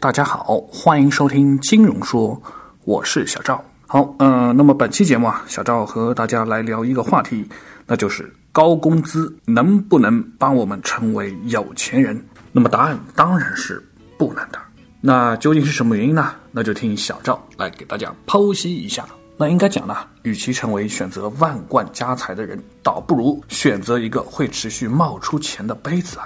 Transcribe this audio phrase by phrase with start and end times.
[0.00, 2.40] 大家好，欢迎收听金融说，
[2.86, 3.62] 我是小赵。
[3.86, 7.46] 好，嗯，那么本期节目啊，小赵和大家来聊一个话题，
[7.86, 12.18] 那就是高工资能不能帮我们成为有钱人？
[12.50, 13.86] 那么答案当然是
[14.16, 14.58] 不能的。
[15.02, 16.32] 那究竟是什么原因呢？
[16.50, 19.04] 那就听小赵来给大家剖析一下。
[19.36, 26.24] 那应该讲呢，与其成为选择万贯家财的人，倒不如选择一个会持续冒出钱的杯子来。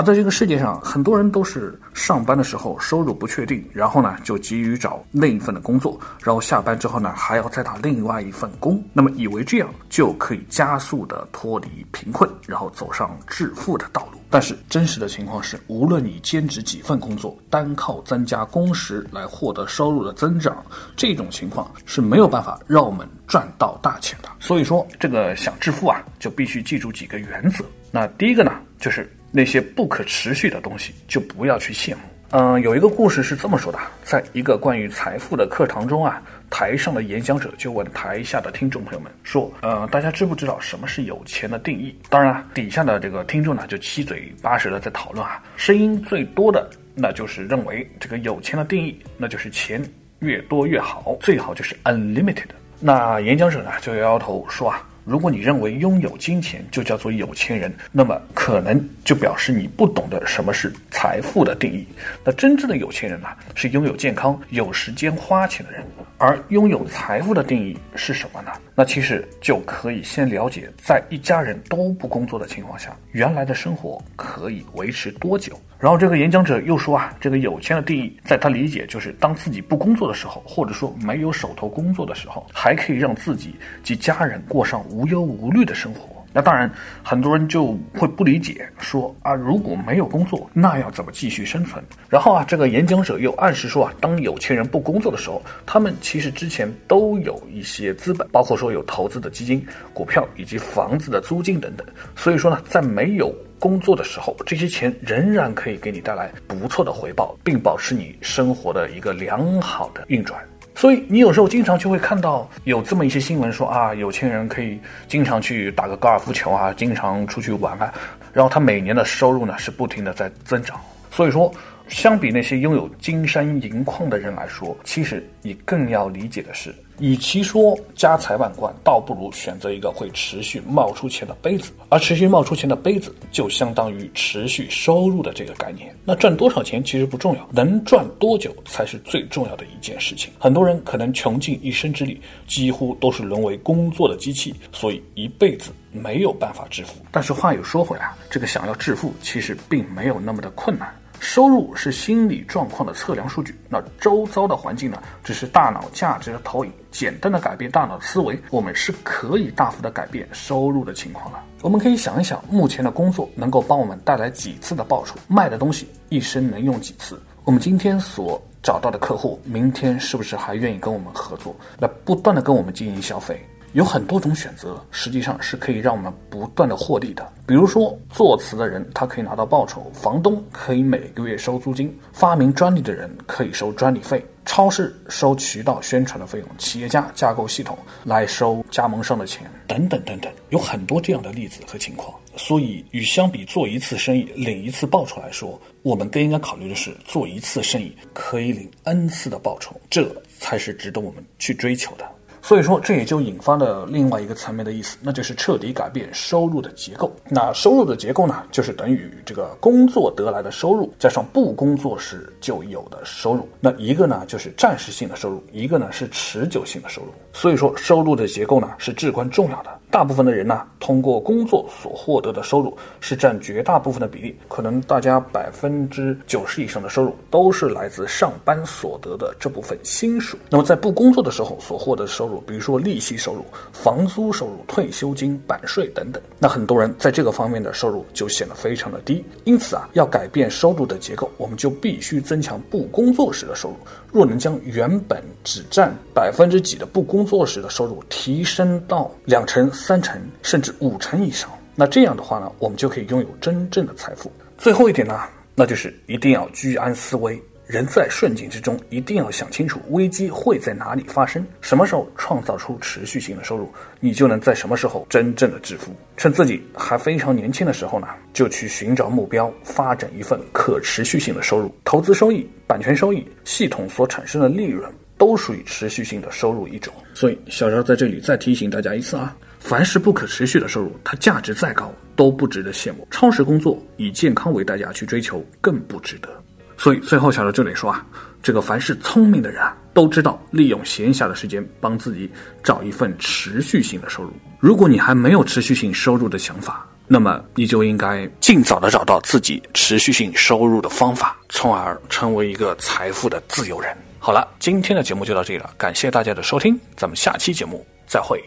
[0.00, 14.18] 而在这个世界上，很多人都是上班的时候收入不确定，然后呢就急于找另一份的工作，然后下班之后呢还要再打另外一份工，那么以为这样就可以加速的脱离贫困，然后走上致富的道路。
[14.30, 20.64] 但是真实的情况是，无论你兼职几份工作，单靠增加工时来获得收入的增长，
[20.96, 24.30] 这种情况是没有办法让我们赚到大钱的。
[24.38, 27.62] 所以说，这个想致富啊，就必须记住几个原则。
[27.90, 32.00] 那第一个呢，就是那些不可持续的东西就不要去羡慕。
[32.32, 45.42] 嗯，有一个故事是这么说的：在一个关于财富的课堂中啊，台上的演讲者就问台下的听众朋友们说：“呃，大家知不知道什么是有钱的定义？”当然，啊底下的这个听众呢就七嘴八舌的在讨论啊。
[45.56, 49.82] 声音最多的那就是认为这个有钱的定义，那就是钱
[50.20, 52.46] 越多越好，最好就是 unlimited。
[52.78, 54.86] 那演讲者呢就摇摇头说啊。
[55.10, 61.84] 如果你认为拥有金钱就叫做有钱人，那么可能就表示你不懂得什么是财富的定义。
[62.24, 65.82] 那真正的有钱人呢，是拥有健康、有时间花钱的人。
[66.16, 68.52] 而拥有财富的定义是什么呢？
[68.74, 75.58] 那其实就可以先了解，在一家人都不工作的情况下，原来的生活可以维持多久。
[75.78, 86.00] 然后这个演讲者又说啊，这个有钱的定义，在他理解就是当自己不工作的时候，或者说没有手头工作的时候，还可以让自己及家人过上无无忧无虑的生活。
[86.32, 86.70] 那当然，
[87.02, 91.82] 很多人就会不理解，说啊，如果没有工作，那要怎么继续生存？
[92.08, 101.84] 然后啊，这个演讲者又暗示说啊，当有钱人不工作的时候，他们其实之前都有一些资本，包括说有投资的基金、股票以及房子的租金等等。
[102.14, 110.40] 所以说呢，在没有工作的时候，这些钱仍然可以给你带来不错的回报，并保持你生活的一个良好的运转。
[110.80, 117.92] 所以你有时候经常就会看到有这么一些新闻说啊，有钱人可以经常去打个高尔夫球啊，经常出去玩啊，
[118.32, 120.80] 然后他每年的收入呢是不停的在增长。
[121.10, 121.52] 所以说。
[121.90, 131.72] 相比那些拥有金山银矿的人来说，其实你更要理解的是，与其说家财万贯，倒不如选择一个会持续冒出钱的杯子。
[131.88, 135.92] 而持续冒出钱的杯子，就相当于持续收入的这个概念。
[136.04, 140.32] 那赚多少钱其实不重要，能赚多久才是最重要的一件事情。
[140.38, 146.94] 很多人可能穷尽一生之力，几乎都是沦为工作的机器，所以一辈子没有办法致富。
[147.10, 150.88] 但是话又说回来，这个想要致富，其实并没有那么的困难。
[151.20, 156.72] 收入是心理状况的测量数据，那周遭的环境呢，只是大脑价值的投影。
[156.90, 161.44] 简单的改变大脑思维，我们是可以大幅的改变收入的情况了。
[161.62, 165.14] 我们可以想一想，目前的工作能够帮我们带来几次的报酬？
[165.28, 167.20] 卖的东西一生能用几次？
[167.44, 171.54] 我们今天所找到的客户，明天是不是还愿意跟我们合作？
[171.78, 173.46] 来不断的跟我们进行消费？
[173.72, 177.26] 有很多种选择，实际上是可以让我们不断的获利的。
[177.46, 192.12] 比如说，作词的人他可以拿到报酬，房东可以每个月收租金，发明专利的人可以收专利费，超市收渠道宣传的费用，企业家架构系统来收加盟商的钱，等等等等，有很多这样的例子和情况。
[192.36, 202.04] 所以，与相比做一次生意领一次报酬来说，我们更应该考虑的是做一次生意可以领 n 次的报酬，这才是值得我们去追求的。
[202.42, 207.12] 所以说，这也就引发了另外一个层面的意思，那就是彻底改变收入的结构。
[207.28, 213.48] 那收入的结构呢，就是等于这个工作得来的收入加上不工作时就有的收入。
[213.60, 217.08] 那一个呢，就是暂时性的收入；一个呢，是持久性的收入。
[217.32, 219.70] 所以说，收入的结构呢，是至关重要的。
[219.90, 230.38] 大部分的人呢，通过工作所获得的收入是占绝大部分的比例，可能大家百分之九十以上的收入都是来自上班所得的这部分薪水。
[230.48, 239.24] 那么在不工作的时候所获得的收入，比如说利息收入、房租收入、退休金、版税等等，那很多人在这个方面的收入就显得非常的低。
[239.44, 243.76] 因此啊，要改变收入的结构，我们就必须增强不工作时的收入。
[244.12, 254.30] 若能将原本只占百分之几的不工作时的收入提升到两成、三成甚至五成以上，那这样的话呢，我们就可以拥有真正的财富。
[254.58, 255.20] 最后一点呢，
[255.54, 265.94] 那就是一定要居安思危，人在顺境之中，一定要想清楚危机会在哪里发生，什么时候创造出持续性的收入，你就能在什么时候真正的致富。
[266.16, 271.72] 趁自己还非常年轻的时候呢，就去寻找目标，发展一份可持续性的收入。
[271.84, 276.92] 投资收益、版权收益、系统所产生的利润，都属于持续性的收入一种。
[277.14, 279.36] 所以，小赵在这里再提醒大家一次啊。
[279.60, 283.06] 凡是不可持续的收入，它价值再高都不值得羡慕。
[283.12, 286.39] 超时工作以健康为代价去追求更不值得。
[286.80, 288.02] 所以最后小刘这里说啊，
[288.42, 292.28] 这个凡是聪明的人啊，都知道利用闲暇的时间帮自己
[292.64, 294.32] 找一份持续性的收入。
[294.58, 303.94] 如果你还没有持续性收入的想法，那么你就应该尽早的找到自己持续性收入的方法，从而成为一个财富的自由人。
[304.18, 308.42] 好了，今天的节目就到这里了，感谢大家的收听，咱们下期节目再会。